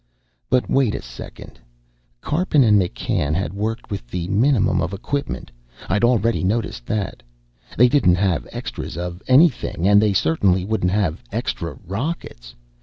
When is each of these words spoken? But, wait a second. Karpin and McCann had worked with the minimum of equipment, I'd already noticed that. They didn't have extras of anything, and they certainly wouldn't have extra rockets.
But, 0.49 0.67
wait 0.67 0.95
a 0.95 1.01
second. 1.03 1.59
Karpin 2.21 2.63
and 2.63 2.81
McCann 2.81 3.35
had 3.35 3.53
worked 3.53 3.91
with 3.91 4.07
the 4.07 4.27
minimum 4.29 4.81
of 4.81 4.93
equipment, 4.95 5.51
I'd 5.87 6.03
already 6.03 6.43
noticed 6.43 6.87
that. 6.87 7.21
They 7.77 7.87
didn't 7.87 8.15
have 8.15 8.47
extras 8.51 8.97
of 8.97 9.21
anything, 9.27 9.87
and 9.87 10.01
they 10.01 10.13
certainly 10.13 10.65
wouldn't 10.65 10.89
have 10.91 11.21
extra 11.31 11.77
rockets. 11.85 12.55